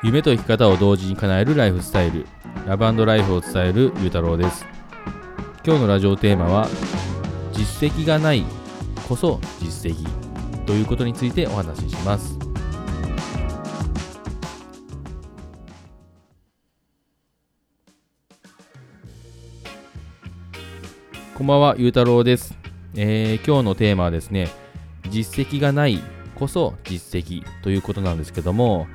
[0.00, 2.24] 夢と生き方を同時に叶えるライフスタイル。
[2.68, 4.64] ラブライフを伝えるゆうたろうです。
[5.66, 6.68] 今日のラジオテーマは
[7.52, 8.44] 実績がない
[9.08, 10.06] こそ実績
[10.66, 12.38] ということについてお話しします。
[21.34, 22.56] こんばんは、ゆうたろうです、
[22.94, 24.48] えー、今日のテーマはですね、
[25.10, 26.00] 実績がない
[26.36, 28.86] こそ実績ということなんですけども、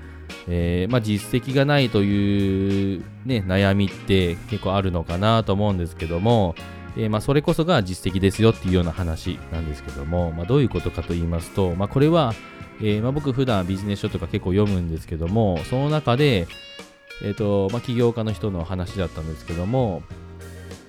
[0.48, 6.56] えー、まあ、実績がないという、ね、悩みって結構あるのかなと思うんですけども、
[6.98, 12.34] えー、まあ、それこそが実績ですよっていうような話なんですけども、まあ、どういうことかと言いますと、まこれは、
[12.82, 16.48] えま僕普段ビジネス書とか結構読むんですけどもその中で、
[17.24, 20.02] えーとま起業家の人の話だったんですけども、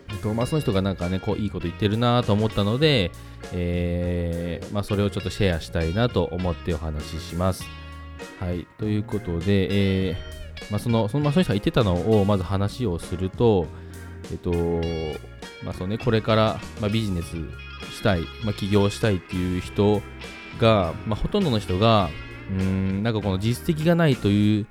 [0.09, 3.13] えーとまその人がなんかねこういいこと言ってるなと思ったので、
[3.53, 7.84] えまそれをちょっとシェアしたいなと思ってお話しします。
[8.41, 10.17] はい、ということで、えー、
[10.71, 13.67] まあ、そのそのまあ、その人が言ってたのをまず話をすると、
[14.31, 14.53] えっと
[15.65, 17.37] まあそうね、これから、まあ、ビジネス
[17.93, 20.03] したい、まあ、起業したいっていう人
[20.59, 22.09] が、まあ、ほとんどの人が、
[22.51, 24.67] うんなんかこの実績がないという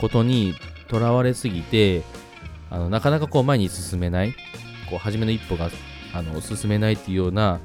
[0.00, 0.54] ことに
[0.88, 2.02] とらわれすぎて
[2.70, 4.34] あのなかなかこう前に進めない
[4.90, 5.70] こう初めの一歩が
[6.12, 7.60] あの進めないっていうような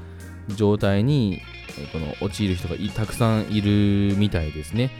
[0.55, 1.41] 状態に
[1.91, 4.91] この陥る人がたくさんいるみたいですね。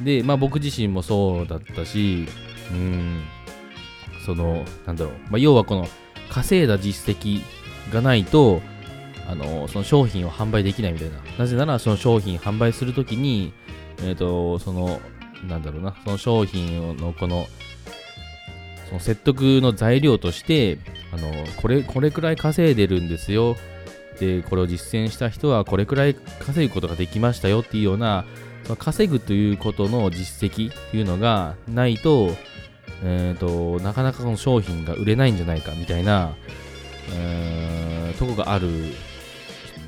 [0.00, 2.26] で、まあ僕自身もそうだったし、
[2.70, 3.24] うん、
[4.24, 5.86] その、なんだろう、まあ、要はこの
[6.30, 7.42] 稼いだ実績
[7.92, 8.62] がないと、
[9.28, 11.16] あの、その商品を販売できないみたいな。
[11.38, 13.52] なぜなら、その商品販売するときに、
[13.98, 15.00] えっ、ー、と、その、
[15.48, 17.46] なんだろうな、その商品のこの、
[18.88, 20.78] その説得の材料として、
[21.12, 23.56] あの、これ、これくらい稼いでるんですよ。
[24.20, 28.24] で、これを実践した人はこれくらい稼ぐことができましたよっていうような、
[28.64, 32.30] その稼ぐということの実績っていうのがないと、
[33.02, 36.34] えーと、なかなかこの商品が売れないんじゃないかみたいな、
[37.12, 38.68] えー、とこがある、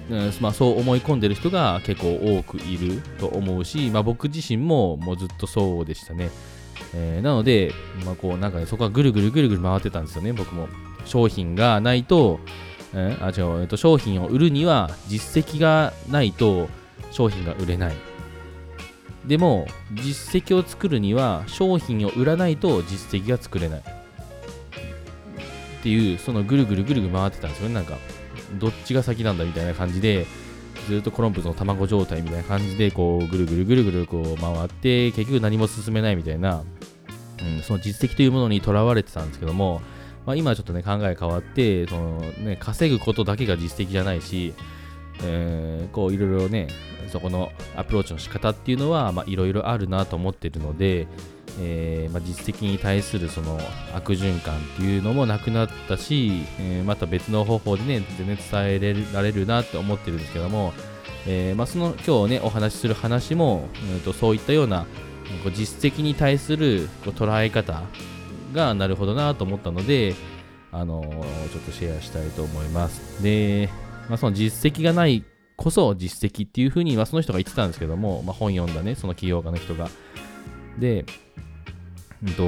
[0.09, 6.31] えー、まあ、そう思い込んでる人が結構多くいると思うし、まあ、僕自身ももうずっとそうでしたね。
[6.95, 7.73] えー、なので、
[8.07, 10.69] まあ、こうなんかね、そこはぐるぐるぐるぐる回ってたんですよね、僕も。
[11.05, 12.41] 商品がないと、
[12.95, 16.69] え、あ違う、えーと、商品を売るには実績がないと
[17.11, 17.95] 商品が売れない。
[19.27, 23.81] でも実績を作るには商品を売らないと実績が作れない。
[23.81, 23.83] っ
[25.83, 27.75] ていうそのぐるぐるぐるぐる回ってたんですよね。
[27.75, 27.97] なんか
[28.59, 30.27] どっちが先なんだみたいな感じで
[30.89, 36.63] ずっとコロンブスの卵状態みたいな感じでこうぐるぐるぐるぐるこう回って結局何も進めないみたいな、
[37.41, 39.81] うん、その実績というものにとらわれてたんですけども、
[40.27, 44.55] まあ、今ちょっとね考え変わってその、ね、稼ぐことだけが実績じゃないし
[45.25, 46.69] えー、こういろいろね
[47.11, 51.07] そこのアプローチの仕方っていうのはいろいろあるなと思ってるので、
[51.61, 53.59] えー、まあ、実績に対するその
[53.95, 58.47] 悪循環っていうのもなくなったし、えー、また別の方法でね全然伝
[58.83, 60.73] えられるなって思ってるんですけども、
[61.27, 64.87] えまあ、その今日ねお話しする話も、えーと、そういったような
[65.55, 67.83] 実績に対する捉え方
[68.53, 70.15] がなるほどなと思ったので、
[70.71, 73.23] あのちょっとシェアしたいと思います。
[73.23, 73.69] で
[74.09, 75.25] まあ、その実績がない
[75.57, 79.89] こそ実績っていうふうに、まあ、その人が言ってたんですけども、まあ、本読んだね、その起業家の人が。
[80.79, 81.05] で、
[82.23, 82.43] うんと、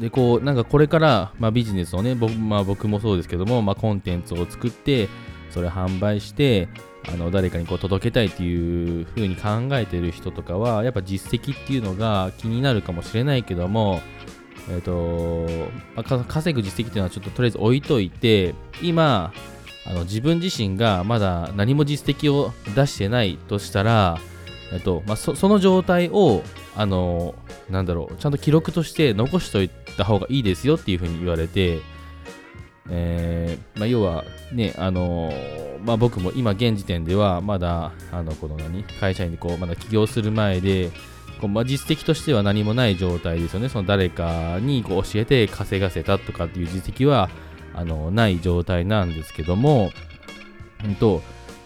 [0.00, 5.08] で、こう、なんかこれから、まあ、ビジネスをね、僕,、まあ、僕もそうですけども、まあ、コンテンツを作って、
[5.50, 6.68] それ販売して、
[7.08, 14.00] あの誰かにこう届けたいっていう風に考えてる人とかは、やっぱ実績っていうのが気になるかもしれないけども、
[14.68, 19.32] え、ー、と、まあ、稼ぐ実績っていうのはちょっととりあえず置いといて、今、
[19.84, 24.18] あの自分自身がまだ何も実績を出してないとしたら、
[24.72, 26.42] えっ、とまあ、そその状態を、
[26.76, 27.34] あの、
[27.68, 31.80] なんだろう、ちゃんと記録として残しておいた方がいいですよっていうふうに言われて、
[32.88, 35.32] えー、まあ、要はね、あの
[35.84, 40.90] まあ、僕も今現時点ではまだあのこの何会社員でこうまだ起業する前で
[41.40, 43.68] こう、まあ、実績としては何もない状態ですよね。
[43.68, 47.30] その誰かにこう教えて稼がせたとかっていう実績は
[47.74, 49.90] あのない状態なんですけども、
[50.84, 51.22] うんと、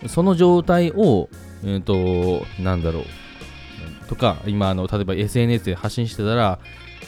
[0.07, 1.29] その状態を、
[1.65, 3.05] うんと、なんだろう、
[4.09, 6.59] とか、今、あの例えば SNS で発信してたら、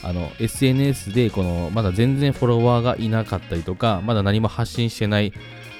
[0.02, 5.32] あの SNS でこのまだ全然フォロワーがいなかったりとか、まだ何も発信してない、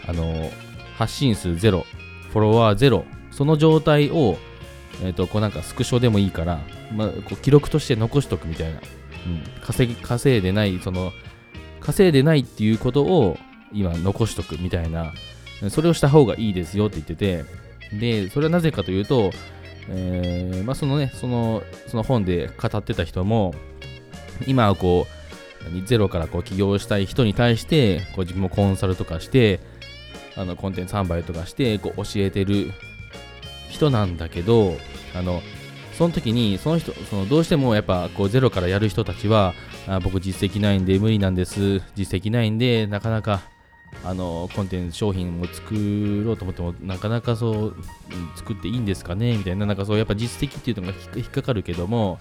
[0.07, 0.51] あの
[0.97, 1.85] 発信数ゼロ、
[2.31, 4.39] フォロワーゼロ、その状態を
[5.03, 6.61] えっ、ー、と、こうなんかスクショでもいいから、
[6.93, 8.81] まあ、こう記録として残しとくみたいな。
[9.27, 11.13] うん、稼ぎ、稼いでない、その、
[11.81, 13.39] 稼いでないっていうことを
[13.73, 15.13] 今残しとくみたいな、
[15.71, 17.45] それをした方がいいですよって言ってて、
[17.93, 19.31] で、それはなぜかというと、
[19.91, 23.55] えーまあ、そのねそのその本で語ってた人も
[24.47, 29.61] 今はこうゼロからこう起業したい人に対してこう自分もコンサルとかして
[30.37, 32.73] あのコンテンツ販売とかしてこう教えてる
[33.69, 34.77] 人なんだけど
[35.15, 35.43] あの
[35.95, 39.53] その時にその人そのどうしてもやっぱこうゼロからやる人たちは
[39.89, 41.81] あ僕実績ないんで無理なんです。
[41.97, 43.43] 実績ないんでなかなか
[44.05, 47.77] あのコンテンツ商品を作ろうと思ってもなかなかそう
[48.37, 49.37] 作っていいんですかね？
[49.37, 52.21] みたいななんかそうやっぱ実績っていうのが引っかかるけども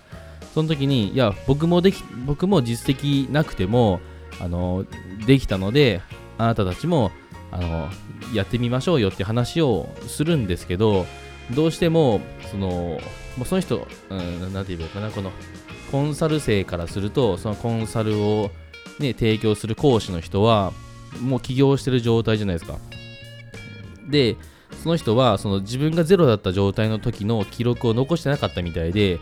[0.57, 3.99] その時にいや僕もでき僕も実績なくても
[4.41, 4.87] あの
[5.27, 6.01] できたので
[6.39, 7.11] あなたたちも
[7.51, 7.89] あの
[8.33, 11.05] やってみましょうよって話をするんですけど
[11.53, 12.69] どうしてもその
[13.37, 15.31] もうその人、うん、なんて言えばいいかなこの
[15.91, 18.49] コンサル生からするとそのコンサルを、
[18.97, 20.73] ね、提供する講師の人は
[21.21, 22.79] もう起業してる状態じゃないですか。
[24.09, 24.37] で
[24.81, 29.19] その人はその自分がゼロだった状態の時の記録を残してなかったみたいで、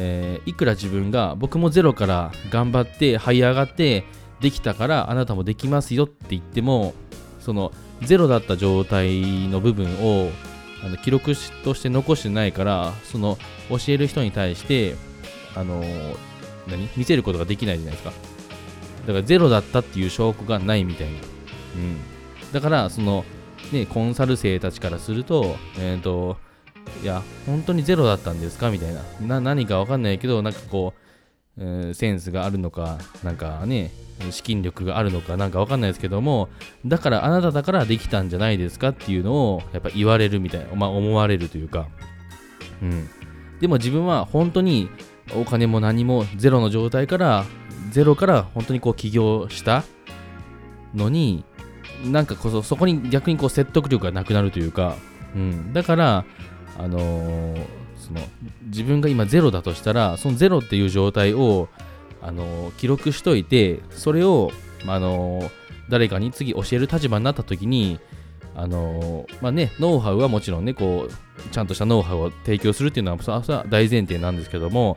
[0.00, 4.04] えー、いくら自分が僕もゼロから頑張って這い上がって
[4.40, 6.94] できたからあなたもできますよって言っても
[7.40, 7.72] その
[8.02, 10.30] ゼロだった状態の部分を
[10.84, 11.34] あの記録
[11.64, 13.36] として残してないからその
[13.68, 14.94] 教える人に対して
[15.56, 15.82] あの
[16.68, 16.88] 何？
[16.96, 18.12] 見せることができないじゃないですか。
[19.06, 21.96] だからゼロだったっていう証拠がないみたいな、うん、
[22.52, 23.24] だからその
[23.72, 26.36] ねコンサル生たちからするとえっ、ー、と
[27.02, 28.70] いや本当にゼロだったんですか？
[28.70, 29.02] みたいな。
[29.26, 30.94] な何かわかんないけどなんかこ
[31.56, 33.90] う、えー、センスがあるのかなんかね
[34.30, 36.48] 資金力があるのかなんかわかんないですけども
[36.84, 41.86] だからあなただからできたんじゃないですかっていうのをやっぱ言われるみたいな、まあ、思われるというか、
[42.82, 43.08] うん、
[43.60, 44.90] でも自分は本当に
[45.36, 47.44] お金も何もゼロの状態から
[47.90, 49.84] ゼロから本当にこう起業した
[50.94, 51.44] のに
[52.04, 54.96] なんかこそそこに逆にこう説得力がなくなるというか、
[55.34, 56.24] うん、だから
[56.78, 57.66] あのー、
[57.96, 58.20] その
[58.66, 61.68] 自分が今ゼロだとしたらそのゼロっていう状態を
[62.22, 64.50] あの記録しといてそれを、
[64.86, 65.50] あの
[65.88, 67.98] 誰かに次教える立場になった時に
[68.54, 74.96] あのまあね、ノウハウはもちろんねこうちゃんとしたノウハウを提供するっていうのはは大前提なんですけども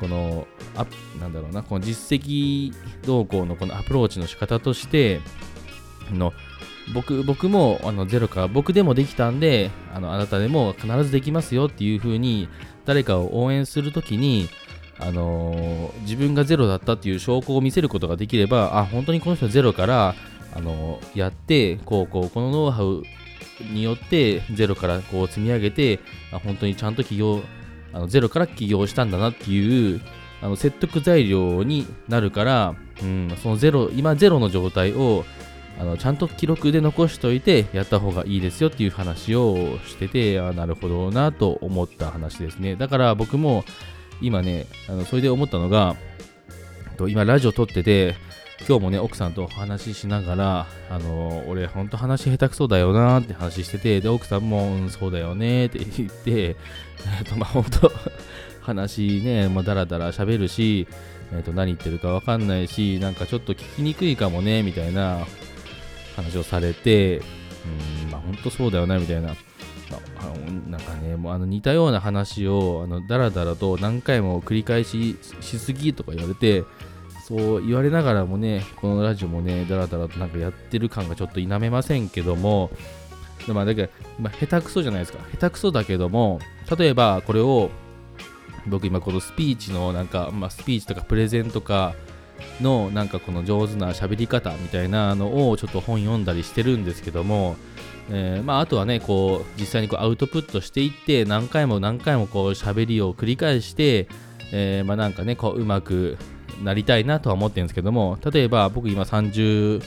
[0.00, 0.84] このあ
[1.20, 2.72] なんだろうなこの実績
[3.06, 5.20] 動向のこのアプローチの仕方として
[6.12, 6.32] の
[6.94, 12.48] 僕僕もあのゼロか僕でもできたんであのあなたでも必ずできますよっていう風に
[12.84, 14.48] 誰かを応援するときに
[15.00, 20.14] あの、自分がゼロだったっていう証拠を見せることができればあ本当にこの人ゼロから、
[20.54, 23.02] あの、やってこうこうこのノウハウ
[23.72, 26.00] によってゼロからこう積み上げて
[26.44, 27.42] 本当にちゃんと起業
[27.92, 30.00] あのゼロから起業したんだなっていう
[30.40, 35.24] あの説得材料になるから、うん、そのゼロ今ゼロの状態を
[35.78, 42.76] あのちゃんと記録で残しておいてやった方がいいですよっていう話をしててあなるほどなと思った話ですね。
[42.76, 43.64] だから僕も
[44.20, 45.96] 今ね、あのそれで思ったのが、
[47.08, 48.16] 今ラジオ撮ってて、
[48.66, 56.56] 今日もね、奥さんとお話ししながら、あの俺、ほんと話下手くそだよなって話してて、で、奥さんも、うん、そうだよねって言って、
[57.20, 57.92] えっと、まあ、ほんと
[58.60, 60.88] 話ね、まあ、だらだら喋るし、
[61.32, 65.24] えっと、何言ってるかわかんないし、なんかちょっと聞きにくいかもね、みたいな
[66.22, 67.18] 話をされて、
[68.04, 69.34] うん、まあ、ほんとそうだよな、みたいな。
[70.20, 70.34] あの
[70.70, 76.64] なんかね、もうあの似たような話をあのだらだらと何回も繰り返ししすぎとか言われて、
[77.26, 82.70] そう言われながらもね、このラジオもね、だらだらとなんかやってる感がちょっと否めませんけども、
[83.46, 85.18] でもだけど、まあ、下手くそじゃないですか。
[85.32, 86.40] 下手くそだけども、
[86.76, 87.70] 例えばこれを、
[88.66, 91.94] 僕今このスピーチのなんか、まあ、スピーチとかプレゼンとか
[92.60, 97.56] のなんかこの上手な喋り方みたいなのをちょっと本読んだりしてるんですけども、
[98.10, 104.08] えー、まあ、あとはね、こう、実際にこうアウトプットしていって、何回も何回もこう喋りを繰り返して、
[104.50, 106.16] えー、まあ、なんかね、こう、うまく
[106.62, 109.82] なりたいなとは思ってるんですけども、例えば僕今30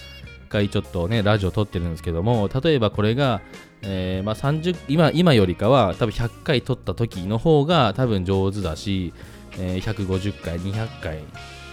[0.50, 3.42] 回ちょっとね、ラジオ撮ってるんですけども、例えばこれが、
[3.82, 9.14] えー、まあ、今今よりかは多分100回撮った時の方が多分上手だし、
[9.58, 11.24] えー、150回、200回、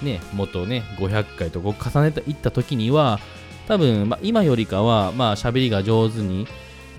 [0.02, 3.20] ね、もっとね、500回とこう重ねていった時には、
[3.66, 6.46] 多分、まあ、今よりかは、まあ、喋りが上手に、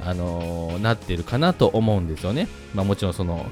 [0.06, 2.48] あのー、なってるかなと思うんですよね。
[2.74, 3.46] まあ、もちろんその、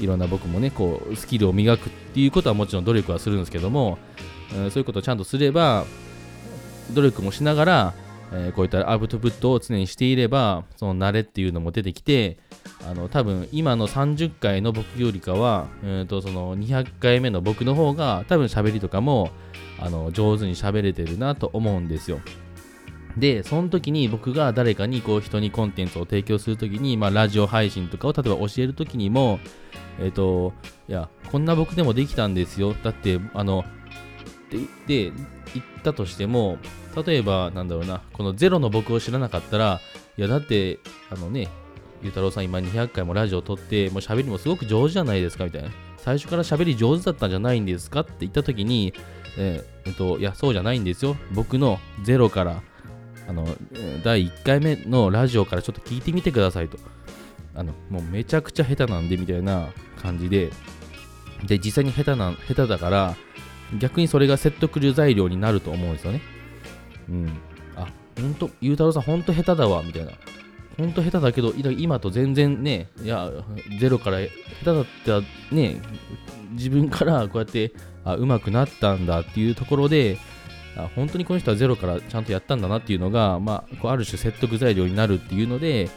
[0.00, 3.98] いろんな僕もね、こう、スキルを磨くっていうことはもちろん努力はするんですけども、
[4.54, 5.84] うん、そういうことをちゃんとすれば、
[6.92, 7.94] 努力もしながら、
[8.32, 12.38] えー、こういったアウトプットを常にしていれば、その慣れっていうのも出てきて、
[12.88, 19.30] あの多分今の30回の僕よりかは、えー、とその200回目の僕の方が多分喋りとかも
[19.80, 22.20] あの上手に喋れてるなと思うんですよ。
[23.16, 29.40] で、その時に僕が誰かにこう人にコンテンツを提供するときに、まあ、ラジオ配信とかを例えば教えるときにも、
[29.98, 30.52] えっ、ー、と、
[30.88, 32.74] いや、こんな僕でもできたんですよ。
[32.74, 33.64] だって、あの、
[34.86, 35.12] で、で
[35.54, 36.58] 言ったとしても、
[37.06, 39.80] 例えば、なんだろうな、このゼロの僕を知らなかったら、
[40.18, 40.78] いや、だって、
[41.10, 41.48] あのね、
[42.06, 45.70] ゆうたろうさん今200回もラジオを撮って、もう喋りもすごく上手じゃないですか、みたいな。
[45.98, 48.94] 最初から喋り上手だったんじゃないんですかって言った時に、
[49.36, 51.16] えー、えっと、いや、そうじゃないんですよ。
[51.32, 52.62] 僕のゼロから、
[53.28, 53.44] あの、
[54.04, 56.78] 第1回目のラジオからちょっと聞いてみてくださいと。
[57.56, 59.70] あの、もうめちゃくちゃ下手なんで、みたいな
[60.00, 60.50] 感じで、
[61.44, 63.16] で、実際に下手な、下手だから、
[63.76, 66.20] 逆にそれが説得力材料になると思うんですよね。
[67.08, 67.38] うん。
[67.74, 67.88] あ、
[68.20, 70.12] ほんと、ゆうたろうさん、ほんと下手だわ、みたいな。
[70.76, 73.30] ほんと下手だけど、今と全然ね、いや、
[73.80, 74.28] ゼロから下
[74.60, 75.80] 手だったらね、
[76.52, 77.72] 自分からこうやって、
[78.04, 80.18] あ、上手くなったんだっていうところで、
[80.76, 85.88] あ本当にこの人はゼロからちゃんとやったんだなっていうのが、まあ、こうある種説得材料になるっていうので、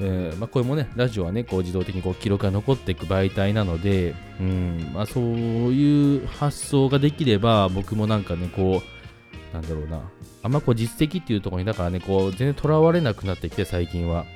[0.00, 10.10] えー、まあ、これもね、ラジオはね、こう自動的にこう記録が残っていく媒体なので、うんまあ、そういう発想ができれば、僕もなんかね、こう、なんだろうな、
[10.42, 14.26] あんまこう実績っていうところに、だからね、こう、全然とらわれなくなってきて、最近は。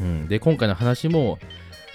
[0.00, 1.38] うん、で、今回の話も、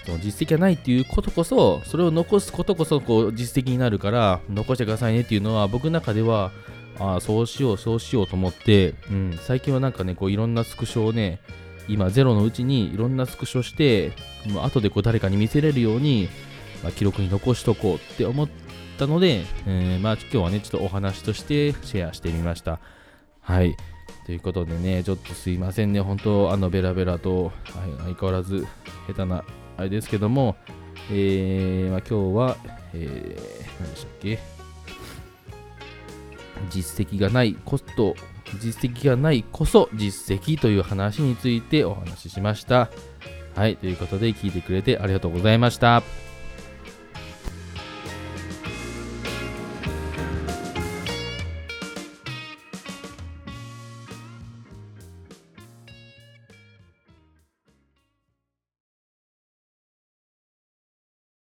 [0.04, 6.50] その実績がないっていうことこそ、それを残すことこそこう実績になるから、残してくださいねっていうのは、僕の中では、
[6.98, 11.40] ああ、そうしよう、そうしようと思って、うん、最近はなんかね、こういろんなスクショをね、
[11.88, 14.12] 今ゼロのうちにいろんなスクショして、
[14.46, 16.28] もう後でこう誰かに見せれるように、
[16.82, 18.48] まあ、記録に残しとこうって思っ
[18.98, 22.80] たので、えー、まあ今日はね、ちょっとお話としてシェアしてみました。
[23.48, 23.74] はい。
[24.26, 27.54] ということでね、ちょっとすいませんね、本当、あのベラベラと、はい、
[28.02, 28.66] 相変わらず
[29.06, 29.42] 下手な
[29.78, 30.54] あれですけども、
[31.10, 32.56] えー、まあ、今日は、
[32.92, 34.38] えー、何でしたっけ？
[36.68, 38.14] 実績がないコスト
[38.60, 42.90] 実績がないこそ実績という話についてお話ししました。
[43.56, 46.02] はい、ということで聞いてくれてありがとうございました。